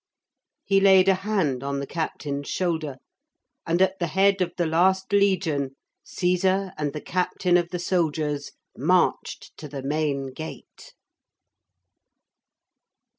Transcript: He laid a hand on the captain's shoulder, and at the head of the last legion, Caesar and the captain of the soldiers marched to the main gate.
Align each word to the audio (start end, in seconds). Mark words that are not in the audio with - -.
He 0.65 0.79
laid 0.79 1.07
a 1.09 1.13
hand 1.13 1.61
on 1.63 1.79
the 1.79 1.85
captain's 1.85 2.47
shoulder, 2.49 2.97
and 3.67 3.83
at 3.83 3.99
the 3.99 4.07
head 4.07 4.41
of 4.41 4.51
the 4.57 4.65
last 4.65 5.13
legion, 5.13 5.75
Caesar 6.03 6.73
and 6.75 6.91
the 6.93 7.01
captain 7.01 7.55
of 7.55 7.69
the 7.69 7.77
soldiers 7.77 8.49
marched 8.75 9.55
to 9.57 9.67
the 9.67 9.83
main 9.83 10.33
gate. 10.33 10.95